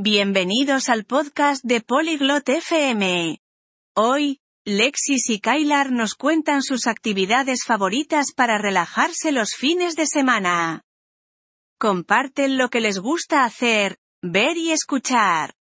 Bienvenidos 0.00 0.90
al 0.90 1.04
podcast 1.04 1.64
de 1.64 1.80
Polyglot 1.80 2.48
FM. 2.48 3.40
Hoy, 3.96 4.38
Lexis 4.64 5.28
y 5.28 5.40
Kylar 5.40 5.90
nos 5.90 6.14
cuentan 6.14 6.62
sus 6.62 6.86
actividades 6.86 7.64
favoritas 7.66 8.28
para 8.32 8.58
relajarse 8.58 9.32
los 9.32 9.56
fines 9.58 9.96
de 9.96 10.06
semana. 10.06 10.84
Comparten 11.80 12.58
lo 12.58 12.70
que 12.70 12.80
les 12.80 13.00
gusta 13.00 13.44
hacer, 13.44 13.98
ver 14.22 14.56
y 14.56 14.70
escuchar. 14.70 15.54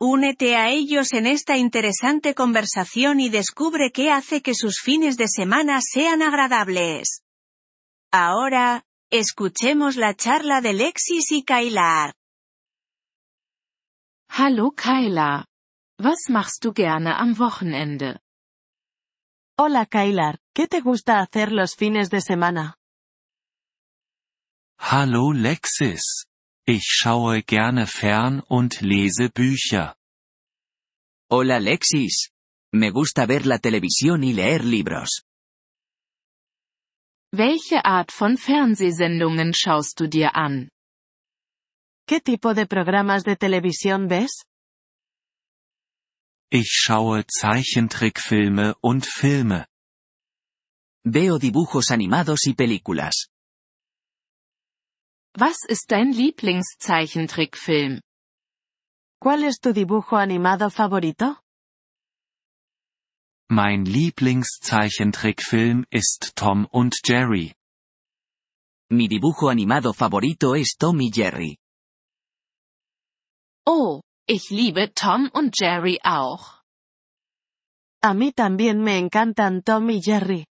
Únete 0.00 0.56
a 0.56 0.70
ellos 0.70 1.12
en 1.12 1.26
esta 1.26 1.58
interesante 1.58 2.34
conversación 2.34 3.20
y 3.20 3.28
descubre 3.28 3.90
qué 3.92 4.10
hace 4.10 4.40
que 4.40 4.54
sus 4.54 4.80
fines 4.80 5.18
de 5.18 5.28
semana 5.28 5.80
sean 5.82 6.22
agradables. 6.22 7.20
Ahora, 8.10 8.86
escuchemos 9.10 9.96
la 9.96 10.14
charla 10.14 10.62
de 10.62 10.72
Lexis 10.72 11.30
y 11.32 11.44
Kylar. 11.44 12.14
Hallo 14.36 14.72
Kyla. 14.72 15.46
Was 16.00 16.28
machst 16.28 16.64
du 16.64 16.72
gerne 16.72 17.14
am 17.18 17.38
Wochenende? 17.38 18.18
Hola 19.56 19.86
Kylar, 19.86 20.40
¿qué 20.52 20.66
te 20.66 20.80
gusta 20.80 21.20
hacer 21.20 21.52
los 21.52 21.76
fines 21.76 22.10
de 22.10 22.20
semana? 22.20 22.74
Hallo 24.80 25.30
Lexis. 25.30 26.26
Ich 26.66 26.82
schaue 26.82 27.44
gerne 27.44 27.86
fern 27.86 28.42
und 28.48 28.80
lese 28.80 29.30
Bücher. 29.30 29.94
Hola 31.30 31.60
Lexis. 31.60 32.32
Me 32.72 32.90
gusta 32.90 33.26
ver 33.26 33.46
la 33.46 33.60
televisión 33.60 34.24
y 34.24 34.32
leer 34.32 34.64
libros. 34.64 35.22
Welche 37.32 37.84
Art 37.84 38.10
von 38.10 38.36
Fernsehsendungen 38.36 39.54
schaust 39.54 40.00
du 40.00 40.08
dir 40.08 40.34
an? 40.34 40.70
¿Qué 42.06 42.20
tipo 42.20 42.52
de 42.52 42.66
programas 42.66 43.24
de 43.24 43.34
televisión 43.34 44.08
ves? 44.08 44.44
Ich 46.50 46.68
schaue 46.68 47.24
Zeichentrickfilme 47.24 48.74
und 48.82 49.06
Filme. 49.06 49.64
Veo 51.06 51.38
dibujos 51.38 51.90
animados 51.90 52.46
y 52.46 52.52
películas. 52.52 53.30
Was 55.38 55.56
ist 55.66 55.90
dein 55.90 56.12
Lieblingszeichentrickfilm? 56.12 58.02
¿Cuál 59.18 59.44
es 59.44 59.58
tu 59.58 59.72
dibujo 59.72 60.18
animado 60.18 60.68
favorito? 60.68 61.40
Mein 63.48 63.86
Lieblingszeichentrickfilm 63.86 65.86
ist 65.90 66.34
Tom 66.36 66.68
und 66.70 66.92
Jerry. 67.02 67.54
Mi 68.90 69.08
dibujo 69.08 69.48
animado 69.48 69.94
favorito 69.94 70.54
es 70.54 70.76
Tom 70.78 71.00
y 71.00 71.10
Jerry. 71.10 71.56
Oh, 73.66 74.02
ich 74.28 74.50
liebe 74.50 74.92
Tom 74.94 75.30
und 75.32 75.54
Jerry 75.58 75.98
auch. 76.04 76.62
A 78.02 78.12
mí 78.12 78.32
también 78.32 78.82
me 78.82 78.98
encantan 78.98 79.62
Tom 79.62 79.88
y 79.90 80.00
Jerry. 80.02 80.46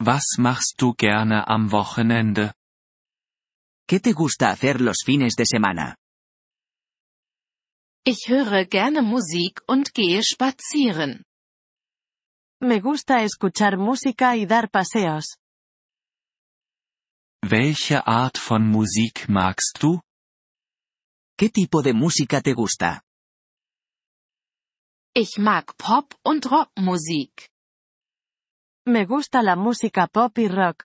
Was 0.00 0.38
machst 0.38 0.80
du 0.80 0.94
gerne 0.94 1.46
am 1.46 1.70
Wochenende? 1.70 2.54
¿Qué 3.86 4.00
te 4.00 4.12
gusta 4.12 4.50
hacer 4.50 4.80
los 4.80 5.02
fines 5.04 5.34
de 5.36 5.44
semana? 5.44 5.96
Ich 8.04 8.28
höre 8.28 8.64
gerne 8.64 9.02
Musik 9.02 9.60
und 9.68 9.92
gehe 9.92 10.22
spazieren. 10.22 11.24
Me 12.60 12.80
gusta 12.80 13.22
escuchar 13.22 13.76
música 13.76 14.34
y 14.36 14.46
dar 14.46 14.70
paseos. 14.70 15.36
Welche 17.44 18.06
Art 18.06 18.38
von 18.38 18.66
Musik 18.66 19.28
magst 19.28 19.78
du? 19.82 20.00
¿Qué 21.42 21.50
tipo 21.50 21.82
de 21.82 21.92
música 21.92 22.40
te 22.40 22.52
gusta? 22.52 23.02
Ich 25.12 25.38
mag 25.38 25.74
Pop- 25.76 26.14
und 26.22 26.46
Rockmusik. 26.46 27.50
Me 28.86 29.06
gusta 29.06 29.42
la 29.42 29.56
música 29.56 30.06
pop 30.06 30.38
y 30.38 30.46
rock. 30.46 30.84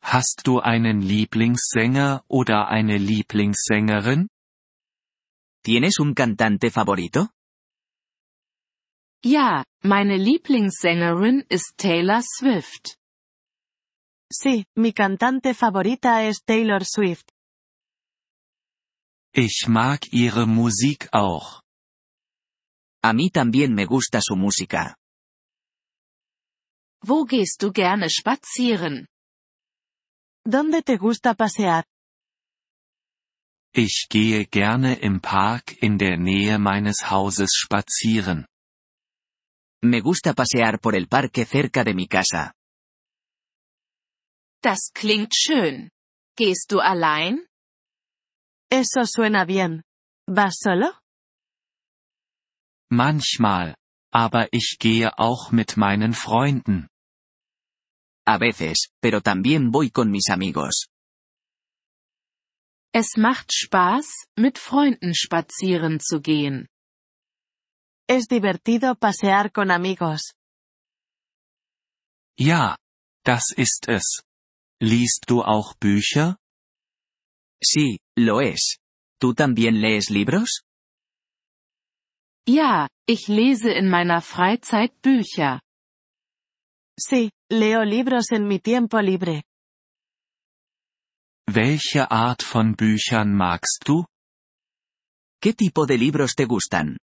Hast 0.00 0.46
du 0.46 0.60
einen 0.60 1.02
Lieblingssänger 1.02 2.24
oder 2.28 2.68
eine 2.68 2.96
Lieblingssängerin? 2.96 4.28
¿Tienes 5.62 5.98
un 6.00 6.14
cantante 6.14 6.70
favorito? 6.70 7.28
Ja, 9.22 9.64
meine 9.82 10.16
Lieblingssängerin 10.16 11.44
ist 11.50 11.74
Taylor 11.76 12.22
Swift. 12.22 12.96
Sí, 14.32 14.64
mi 14.74 14.94
cantante 14.94 15.52
favorita 15.52 16.22
es 16.24 16.42
Taylor 16.42 16.86
Swift. 16.86 17.35
Ich 19.38 19.68
mag 19.68 20.00
ihre 20.12 20.46
Musik 20.46 21.12
auch. 21.12 21.60
A 23.02 23.12
mí 23.12 23.30
también 23.30 23.74
me 23.74 23.84
gusta 23.84 24.22
su 24.22 24.34
música. 24.34 24.96
Wo 27.02 27.26
gehst 27.26 27.62
du 27.62 27.70
gerne 27.70 28.08
spazieren? 28.08 29.06
¿Dónde 30.42 30.82
te 30.82 30.96
gusta 30.96 31.34
pasear? 31.34 31.84
Ich 33.74 34.06
gehe 34.08 34.46
gerne 34.46 34.94
im 35.00 35.20
Park 35.20 35.82
in 35.82 35.98
der 35.98 36.16
Nähe 36.16 36.58
meines 36.58 37.10
Hauses 37.10 37.50
spazieren. 37.54 38.46
Me 39.82 40.00
gusta 40.00 40.32
pasear 40.32 40.80
por 40.80 40.94
el 40.96 41.08
parque 41.08 41.44
cerca 41.44 41.84
de 41.84 41.92
mi 41.92 42.08
casa. 42.08 42.54
Das 44.62 44.92
klingt 44.94 45.34
schön. 45.36 45.90
Gehst 46.38 46.72
du 46.72 46.80
allein? 46.80 47.46
Eso 48.70 49.06
suena 49.06 49.44
bien. 49.44 49.82
¿Vas 50.28 50.56
solo? 50.60 50.92
Manchmal. 52.90 53.76
Aber 54.12 54.48
ich 54.52 54.78
gehe 54.78 55.18
auch 55.18 55.52
mit 55.52 55.76
meinen 55.76 56.14
Freunden. 56.14 56.88
A 58.26 58.38
veces, 58.38 58.88
pero 59.00 59.20
también 59.20 59.70
voy 59.70 59.90
con 59.90 60.10
mis 60.10 60.30
amigos. 60.30 60.86
Es 62.92 63.16
macht 63.16 63.52
Spaß, 63.52 64.06
mit 64.36 64.58
Freunden 64.58 65.14
spazieren 65.14 66.00
zu 66.00 66.20
gehen. 66.20 66.68
Es 68.08 68.26
divertido 68.26 68.94
pasear 68.94 69.50
con 69.52 69.70
amigos. 69.70 70.32
Ja, 72.38 72.76
das 73.24 73.52
ist 73.56 73.88
es. 73.88 74.22
Liest 74.80 75.24
du 75.28 75.42
auch 75.42 75.74
Bücher? 75.74 76.36
Sí, 77.62 77.98
lo 78.16 78.40
es. 78.40 78.78
¿Tú 79.18 79.34
también 79.34 79.80
lees 79.80 80.10
libros? 80.10 80.62
Ja, 82.48 82.88
ich 83.08 83.28
lese 83.28 83.76
in 83.78 83.88
meiner 83.88 84.20
Freizeit 84.22 84.92
Bücher. 85.02 85.60
Sí, 86.98 87.30
leo 87.50 87.84
libros 87.84 88.30
en 88.32 88.46
mi 88.46 88.58
tiempo 88.60 89.00
libre. 89.00 89.42
Welche 91.48 92.06
Art 92.10 92.42
von 92.42 92.74
Büchern 92.74 93.34
magst 93.34 93.84
du? 93.86 94.04
¿Qué 95.40 95.52
tipo 95.52 95.86
de 95.86 95.96
libros 95.98 96.34
te 96.34 96.44
gustan? 96.44 96.96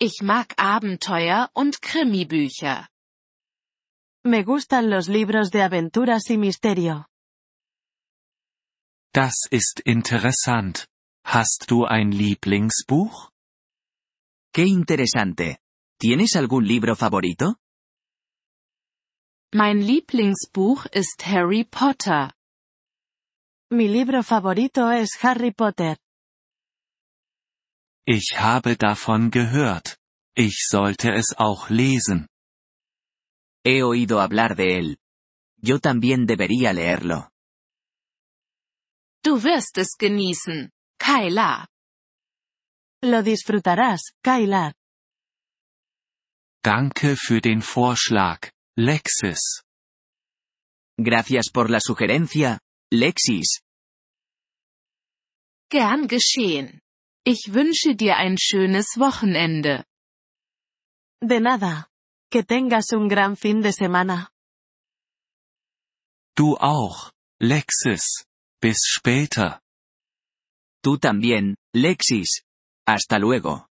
Ich 0.00 0.22
mag 0.22 0.54
Abenteuer 0.56 1.50
und 1.54 1.80
Krimibücher. 1.80 2.86
Me 4.24 4.44
gustan 4.44 4.90
los 4.90 5.08
libros 5.08 5.50
de 5.50 5.62
aventuras 5.62 6.30
y 6.30 6.38
misterio. 6.38 7.07
Das 9.24 9.48
ist 9.50 9.80
interessant. 9.80 10.86
Hast 11.24 11.72
du 11.72 11.84
ein 11.84 12.12
Lieblingsbuch? 12.12 13.32
Qué 14.54 14.64
interesante. 14.64 15.58
¿Tienes 15.98 16.36
algún 16.36 16.64
libro 16.64 16.94
favorito? 16.94 17.56
Mein 19.52 19.80
Lieblingsbuch 19.80 20.86
ist 20.92 21.26
Harry 21.26 21.64
Potter. 21.64 22.32
Mi 23.72 23.88
libro 23.88 24.22
favorito 24.22 24.88
es 24.88 25.20
Harry 25.24 25.50
Potter. 25.52 25.96
Ich 28.06 28.38
habe 28.38 28.76
davon 28.76 29.32
gehört. 29.32 29.98
Ich 30.36 30.64
sollte 30.68 31.12
es 31.12 31.34
auch 31.36 31.70
lesen. 31.70 32.28
He 33.64 33.82
oído 33.82 34.20
hablar 34.20 34.54
de 34.54 34.78
él. 34.78 34.98
Yo 35.60 35.80
también 35.80 36.24
debería 36.24 36.72
leerlo. 36.72 37.32
Du 39.22 39.42
wirst 39.42 39.78
es 39.78 39.96
genießen, 39.98 40.70
Kyla. 40.98 41.66
Lo 43.02 43.22
disfrutarás, 43.22 44.12
Kylar. 44.22 44.74
Danke 46.62 47.16
für 47.16 47.40
den 47.40 47.62
Vorschlag, 47.62 48.50
Lexis. 48.76 49.62
Gracias 51.00 51.50
por 51.52 51.70
la 51.70 51.80
sugerencia, 51.80 52.58
Lexis. 52.92 53.60
Gern 55.70 56.08
geschehen. 56.08 56.80
Ich 57.24 57.52
wünsche 57.52 57.94
dir 57.94 58.16
ein 58.16 58.36
schönes 58.38 58.96
Wochenende. 58.98 59.84
De 61.20 61.40
nada. 61.40 61.88
Que 62.30 62.42
tengas 62.44 62.92
un 62.92 63.08
gran 63.08 63.36
fin 63.36 63.62
de 63.62 63.72
semana. 63.72 64.28
Du 66.36 66.56
auch, 66.56 67.10
Lexis. 67.40 68.27
Bis 68.60 68.78
später. 68.84 69.60
Tú 70.82 70.98
también, 70.98 71.54
Lexis. 71.74 72.42
Hasta 72.86 73.18
luego. 73.18 73.66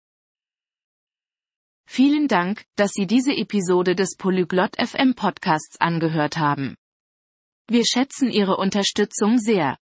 Vielen 1.87 2.27
Dank, 2.27 2.65
dass 2.75 2.91
Sie 2.93 3.07
diese 3.07 3.31
Episode 3.31 3.95
des 3.95 4.15
Polyglot 4.17 4.75
FM 4.77 5.15
Podcasts 5.15 5.79
angehört 5.79 6.37
haben. 6.37 6.75
Wir 7.67 7.83
schätzen 7.85 8.29
Ihre 8.29 8.57
Unterstützung 8.57 9.39
sehr. 9.39 9.77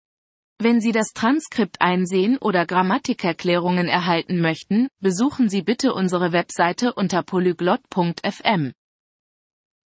Wenn 0.61 0.81
Sie 0.81 0.91
das 0.91 1.13
Transkript 1.13 1.81
einsehen 1.81 2.37
oder 2.39 2.67
Grammatikerklärungen 2.67 3.87
erhalten 3.87 4.41
möchten, 4.41 4.89
besuchen 5.01 5.49
Sie 5.49 5.63
bitte 5.63 5.93
unsere 5.95 6.33
Webseite 6.33 6.95
unter 6.95 7.23
polyglot.fm. 7.23 8.73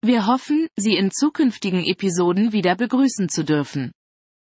Wir 0.02 0.28
hoffen, 0.28 0.68
Sie 0.76 0.96
in 0.96 1.10
zukünftigen 1.10 1.84
Episoden 1.84 2.54
wieder 2.54 2.76
begrüßen 2.76 3.30
zu 3.30 3.44
dürfen. 3.44 3.92